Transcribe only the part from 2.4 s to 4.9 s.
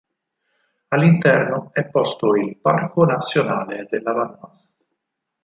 Parco nazionale della Vanoise.